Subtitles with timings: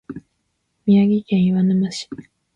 [0.87, 2.09] 宮城県岩沼市